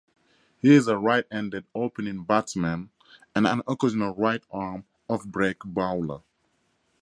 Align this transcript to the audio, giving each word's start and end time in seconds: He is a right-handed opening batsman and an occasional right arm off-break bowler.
He 0.57 0.73
is 0.73 0.87
a 0.87 0.97
right-handed 0.97 1.65
opening 1.75 2.23
batsman 2.23 2.89
and 3.35 3.45
an 3.45 3.61
occasional 3.67 4.15
right 4.15 4.41
arm 4.51 4.85
off-break 5.07 5.57
bowler. 5.63 6.21